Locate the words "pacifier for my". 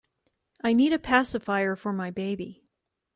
0.97-2.09